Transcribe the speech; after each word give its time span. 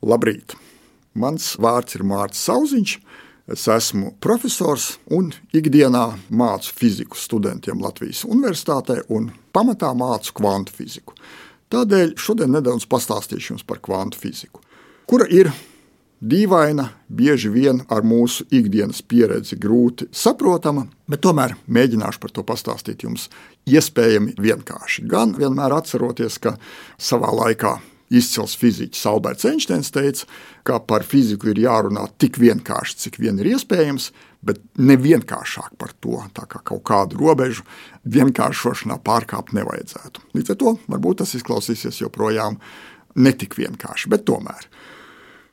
Labrīt! 0.00 0.54
Mans 1.12 1.58
vārds 1.60 1.98
ir 1.98 2.06
Mārcis 2.08 2.46
Zauziņš. 2.48 2.92
Es 3.50 3.66
esmu 3.68 4.14
profesors 4.22 4.94
un 5.12 5.32
ikdienā 5.52 6.04
mācu 6.30 6.72
fiziku 6.72 7.18
studentiem 7.18 7.82
Latvijas 7.82 8.22
Universitātē 8.24 9.00
un 9.12 9.28
pamatā 9.52 9.90
mācu 9.98 10.32
kvantu 10.38 10.76
fiziku. 10.76 11.16
Tādēļ 11.70 12.14
šodien 12.16 12.54
nedaudz 12.54 12.86
pastāstīšu 12.88 13.52
jums 13.52 13.66
par 13.66 13.82
kvantu 13.82 14.22
fiziku, 14.22 14.62
kura 15.10 15.26
ir 15.28 15.50
dīvaina, 16.20 16.88
bieži 17.08 17.50
vien 17.52 17.84
ar 17.90 18.06
mūsu 18.06 18.46
ikdienas 18.54 19.02
pieredzi 19.02 19.58
grūti 19.60 20.08
saprotama, 20.14 20.86
bet 21.10 21.26
tomēr 21.26 21.58
mēģināšu 21.68 22.24
par 22.24 22.32
to 22.32 22.46
pastāstīt 22.46 23.04
jums 23.04 23.28
iespējami 23.68 24.38
vienkārši. 24.40 25.04
Gan 25.10 25.36
vienmēr 25.36 25.76
atceroties, 25.76 26.38
ka 26.40 26.56
savā 26.96 27.34
laikā 27.44 27.76
izcils 28.10 28.56
fiziķis 28.58 29.06
Alberts 29.06 29.46
Einsteins 29.48 29.92
teica, 29.94 30.26
ka 30.66 30.80
par 30.82 31.06
fiziku 31.06 31.52
ir 31.52 31.62
jārunā 31.62 32.08
tik 32.20 32.40
vienkārši, 32.42 32.98
cik 33.06 33.20
vien 33.22 33.38
ir 33.40 33.52
iespējams, 33.54 34.10
bet 34.46 34.60
ne 34.80 34.96
vienkāršāk 35.00 35.76
par 35.80 35.92
to, 36.00 36.18
tā 36.34 36.46
kā 36.50 36.62
kaut 36.64 36.82
kādu 36.88 37.20
robežu 37.20 37.66
vienkāršošanā 38.08 39.00
pārkāpt 39.06 39.54
nevajadzētu. 39.56 40.30
Līdz 40.36 40.54
ar 40.54 40.60
to 40.62 40.76
varbūt 40.90 41.22
tas 41.22 41.34
izklausīsies 41.38 42.00
joprojām 42.02 42.58
netik 43.20 43.58
vienkārši, 43.58 44.10
bet 44.10 44.26
tomēr. 44.28 44.66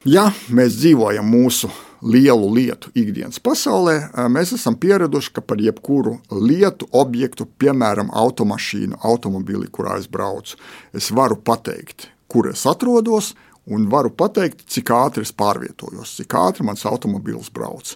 Ja 0.08 0.30
mēs 0.54 0.78
dzīvojam 0.78 1.26
mūsu 1.28 1.68
lielu 2.06 2.52
lietu 2.54 2.92
ikdienas 2.96 3.42
pasaulē, 3.44 3.96
mēs 4.32 4.54
esam 4.56 4.78
pieraduši, 4.80 5.34
ka 5.36 5.42
par 5.42 5.60
jebkuru 5.60 6.20
lietu, 6.32 6.88
objektu, 6.96 7.48
piemēram, 7.60 8.14
automašīnu, 8.14 9.02
automobili, 9.04 9.68
kurā 9.74 9.98
es 10.00 10.08
braucu, 10.08 10.56
es 10.96 11.10
varu 11.12 11.40
pateikt, 11.42 12.12
kur 12.32 12.50
es 12.52 12.66
atrodos, 12.70 13.34
un 13.68 13.88
varu 13.92 14.12
pateikt, 14.16 14.64
cik 14.72 14.92
ātri 14.96 15.26
es 15.28 15.34
pārvietojos, 15.36 16.16
cik 16.22 16.36
ātri 16.40 16.66
mans 16.68 16.86
automobilis 16.88 17.52
brauc. 17.54 17.96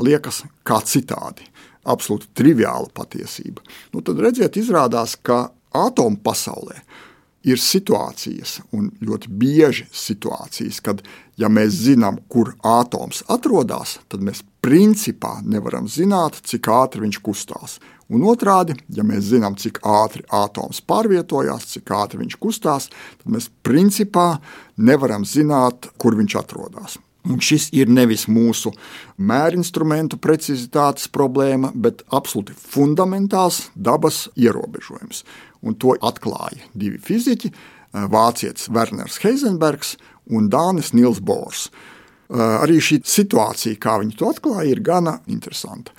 Liekas, 0.00 0.42
kā 0.64 0.80
citādi. 0.88 1.48
Absolūti 1.82 2.30
triviāla 2.38 2.92
patiesība. 2.94 3.64
Nu, 3.92 4.04
tad 4.06 4.20
redziet, 4.22 4.56
izrādās, 4.60 5.16
ka 5.18 5.48
atomu 5.74 6.20
pasaulē 6.22 6.78
ir 7.42 7.58
situācijas, 7.58 8.60
un 8.76 8.92
ļoti 9.02 9.32
bieži 9.34 9.88
situācijas, 9.90 10.78
kad, 10.84 11.02
ja 11.36 11.50
mēs 11.50 11.74
zinām, 11.88 12.20
kur 12.30 12.54
atoms 12.62 13.24
atrodas, 13.32 13.98
tad 14.12 14.22
mēs 14.22 14.44
principā 14.62 15.40
nevaram 15.42 15.88
zināt, 15.90 16.38
cik 16.46 16.70
ātri 16.70 17.02
viņš 17.04 17.20
kustās. 17.24 17.78
Un 18.12 18.24
otrādi, 18.28 18.76
ja 18.92 19.04
mēs 19.06 19.30
zinām, 19.32 19.56
cik 19.58 19.80
ātri 19.88 20.22
atoms 20.28 20.82
pārvietojās, 20.86 21.70
cik 21.74 21.94
ātri 21.96 22.20
viņš 22.22 22.36
kustās, 22.42 22.90
tad 23.22 23.32
mēs 23.32 23.48
principā 23.64 24.36
nevaram 24.76 25.24
zināt, 25.26 25.90
kur 25.98 26.18
viņš 26.18 26.36
atrodas. 26.42 26.98
Un 27.22 27.38
šis 27.38 27.68
ir 27.78 27.90
nevis 27.90 28.26
mūsu 28.26 28.72
mērinstrumentu 29.22 30.18
precizitātes 30.18 31.06
problēma, 31.12 31.70
bet 31.74 32.02
absolūti 32.10 32.56
fundamentāls 32.58 33.68
dabas 33.74 34.24
ierobežojums 34.34 35.22
un 35.62 35.78
to 35.78 35.94
atklāja 36.02 36.66
divi 36.74 36.98
fiziķi, 36.98 37.52
vācietis 37.92 38.70
Werners 38.72 39.20
Heisenbergs 39.22 39.96
un 40.32 40.50
Dānis 40.50 40.92
Nils 40.96 41.20
Bors. 41.22 41.68
Eh, 42.32 42.40
arī 42.40 42.78
šī 42.80 43.02
situācija, 43.04 43.76
kā 43.76 43.98
viņi 44.00 44.14
to 44.16 44.30
atklāja, 44.32 44.70
ir 44.72 44.80
gana 44.80 45.18
interesanta. 45.28 45.92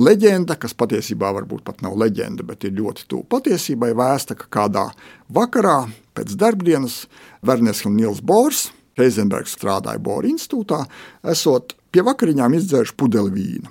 Leģenda, 0.00 0.56
kas 0.58 0.74
patiesībā 0.74 1.28
varbūt 1.36 1.62
pat 1.62 1.84
nav 1.84 1.94
leģenda, 2.00 2.42
bet 2.46 2.64
ir 2.66 2.74
ļoti 2.74 3.04
tuvu 3.06 3.22
patiesībai, 3.30 3.92
vēsta, 3.94 4.34
ka 4.34 4.48
kādā 4.50 4.88
vakarā 5.30 5.84
pēc 6.16 6.34
darbdienas 6.40 7.04
Werners 7.46 7.84
un 7.86 7.94
Nils 8.00 8.22
Bors, 8.24 8.70
Heisenbergs 8.98 9.54
strādāja 9.54 10.02
Bora 10.02 10.26
institūtā, 10.26 10.80
esot 11.30 11.76
pie 11.92 12.02
vakariņām 12.08 12.58
izdzēruši 12.58 12.96
pudeli 12.98 13.34
vīna. 13.36 13.70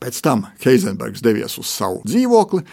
Pēc 0.00 0.22
tam 0.24 0.46
Heisenbergs 0.64 1.24
devies 1.24 1.58
uz 1.60 1.68
savu 1.68 2.00
dzīvokli, 2.08 2.64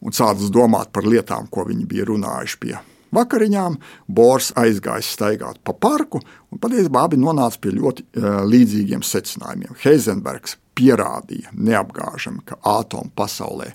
un 0.00 0.16
sācis 0.16 0.52
domāt 0.54 0.94
par 0.96 1.04
lietām, 1.04 1.50
ko 1.52 1.68
viņi 1.68 1.88
bija 1.90 2.08
runājuši 2.08 2.60
pie 2.64 2.76
vakariņām. 3.14 3.78
Bors 4.08 4.52
aizgājis 4.60 5.14
staigāt 5.16 5.62
pa 5.64 5.76
parku, 5.76 6.22
un 6.52 6.62
patiesībā 6.62 7.06
abi 7.06 7.20
nonāca 7.20 7.60
pie 7.60 7.74
ļoti 7.76 8.04
uh, 8.04 8.42
līdzīgiem 8.48 9.04
secinājumiem. 9.06 9.74
Heisenbergs 9.84 10.58
pierādīja 10.74 11.52
neapgāžami, 11.54 12.42
ka 12.46 12.58
atomu 12.66 13.12
pasaulē, 13.16 13.68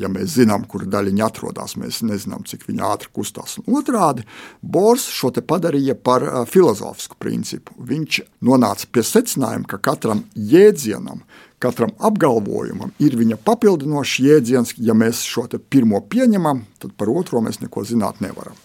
ja 0.00 0.08
mēs 0.12 0.38
zinām, 0.38 0.64
kur 0.68 0.86
daļiņa 0.88 1.26
atrodas, 1.26 1.76
mēs 1.80 2.00
nezinām, 2.06 2.46
cik 2.48 2.64
viņa 2.68 2.86
ātri 2.88 3.12
kustās. 3.16 3.58
Un 3.64 3.78
otrādi, 3.80 4.24
Bors 4.62 5.06
šo 5.12 5.30
te 5.34 5.44
padarīja 5.44 5.96
par 5.96 6.24
uh, 6.24 6.38
filozofisku 6.48 7.18
principu. 7.20 7.76
Viņš 7.88 8.22
nonāca 8.48 8.88
pie 8.92 9.04
secinājuma, 9.04 9.68
ka 9.68 9.80
katram 9.90 10.24
jēdzienam, 10.34 11.22
katram 11.62 11.92
apgalvojumam 11.98 12.94
ir 13.02 13.16
viņa 13.18 13.40
papildinošs 13.44 14.18
jēdziens. 14.24 14.74
Ja 14.78 14.96
mēs 14.96 15.24
šo 15.26 15.48
pirmo 15.70 16.00
pieņemam, 16.00 16.64
tad 16.82 16.94
par 16.96 17.12
otro 17.12 17.42
mēs 17.44 17.60
neko 17.64 17.84
zināt 17.88 18.22
nevaram. 18.24 18.56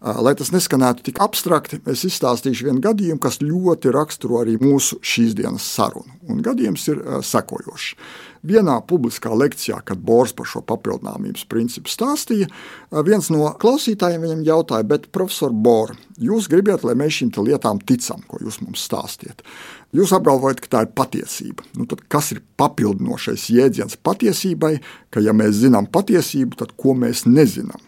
Lai 0.00 0.34
tas 0.36 0.50
neskanētu 0.52 1.06
tik 1.08 1.18
abstrakti, 1.24 1.78
es 1.88 2.04
izstāstīšu 2.04 2.68
vienu 2.68 2.82
gadījumu, 2.84 3.20
kas 3.22 3.40
ļoti 3.40 3.92
raksturo 3.94 4.42
arī 4.42 4.58
mūsu 4.60 4.98
šīs 5.00 5.32
dienas 5.38 5.64
sarunu. 5.64 6.18
Un 6.28 6.42
gadījums 6.44 6.84
ir 6.92 7.00
sekojošs. 7.24 7.94
Vienā 8.46 8.76
publiskā 8.86 9.32
lekcijā, 9.34 9.80
kad 9.88 9.98
Bors 10.06 10.34
par 10.36 10.46
šo 10.46 10.60
papildināmības 10.68 11.46
principu 11.50 11.90
stāstīja, 11.90 12.46
viens 13.08 13.30
no 13.32 13.48
klausītājiem 13.58 14.22
viņam 14.22 14.44
jautāja, 14.46 14.86
bet 14.86 15.08
profesor 15.16 15.50
Bor, 15.50 15.96
jūs 16.20 16.46
gribat, 16.52 16.84
lai 16.86 16.94
mēs 17.00 17.16
šīm 17.16 17.32
lietām 17.48 17.80
ticam, 17.88 18.20
ko 18.28 18.38
jūs 18.44 18.60
mums 18.62 18.84
stāstiet. 18.86 19.42
Jūs 19.96 20.12
apgalvojat, 20.14 20.60
ka 20.62 20.72
tā 20.76 20.84
ir 20.84 20.92
patiesība. 20.94 21.66
Nu, 21.74 21.88
kas 21.88 22.34
ir 22.36 22.44
papildinošais 22.60 23.48
jēdziens 23.56 23.98
patiesībai, 24.04 24.76
ka 25.10 25.24
ja 25.24 25.34
mēs 25.34 25.62
zinām 25.64 25.88
patiesību, 25.88 26.60
tad 26.60 26.76
ko 26.78 26.94
mēs 26.94 27.24
nezinām? 27.26 27.80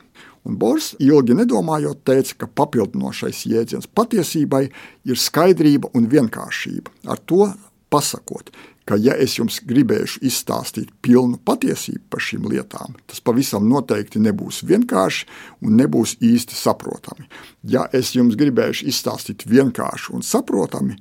Bors 0.57 0.95
ilgi 1.03 1.37
nedomājot, 1.37 2.01
teica, 2.09 2.35
ka 2.41 2.49
papildinošais 2.63 3.45
jēdziens 3.51 3.91
patiesībai 3.93 4.65
ir 5.09 5.21
skaidrība 5.21 5.91
un 5.99 6.09
vienkāršība. 6.09 6.95
Ar 7.13 7.21
to 7.29 7.51
pasakot, 7.93 8.51
ka, 8.89 8.97
ja 8.97 9.17
es 9.21 9.37
jums 9.37 9.61
gribēšu 9.69 10.23
izstāstīt 10.29 10.91
pilnu 11.05 11.37
patiesību 11.45 12.05
par 12.13 12.25
šīm 12.25 12.49
lietām, 12.53 12.97
tas 13.11 13.21
pavisam 13.25 13.69
noteikti 13.69 14.23
nebūs 14.25 14.63
vienkārši 14.69 15.29
un 15.65 15.77
nebūs 15.81 16.17
īsti 16.25 16.57
saprotami. 16.57 17.29
Ja 17.69 17.85
es 17.93 18.15
jums 18.17 18.39
gribēšu 18.41 18.89
izstāstīt 18.89 19.45
vienkārši 19.49 20.15
un 20.17 20.25
saprotami, 20.25 20.97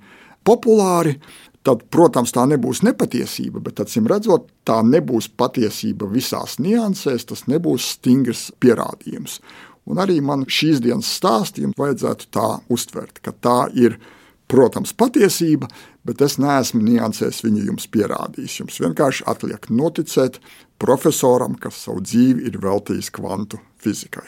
populāri, 0.47 1.17
tad, 1.67 1.83
protams, 1.91 2.31
tā 2.35 2.45
nebūs 2.47 2.81
nepatiesība, 2.87 3.61
bet, 3.65 3.81
acīm 3.83 4.07
redzot, 4.09 4.47
tā 4.67 4.79
nebūs 4.87 5.29
patiesība 5.39 6.07
visās 6.11 6.57
niansēs, 6.63 7.27
tas 7.31 7.47
nebūs 7.51 7.93
stingrs 7.97 8.47
pierādījums. 8.63 9.41
Un 9.87 9.99
arī 10.03 10.19
man 10.23 10.45
šīs 10.51 10.81
dienas 10.83 11.09
stāstījumu 11.19 11.75
vajadzētu 11.79 12.31
tā 12.35 12.47
uztvert, 12.73 13.21
ka 13.23 13.31
tā 13.31 13.59
ir, 13.75 13.99
protams, 14.51 14.93
patiesība, 14.95 15.69
bet 16.07 16.23
es 16.23 16.37
neesmu 16.39 16.83
niansēs 16.83 17.43
viņu 17.43 17.67
jums 17.69 17.87
pierādījis. 17.91 18.59
Jums 18.61 18.81
vienkārši 18.83 19.27
atliek 19.27 19.69
noticēt 19.71 20.41
profesoram, 20.79 21.55
kas 21.59 21.83
savu 21.87 22.03
dzīvi 22.03 22.47
ir 22.47 22.59
veltījis 22.63 23.11
kvantu 23.15 23.59
fizikai. 23.83 24.27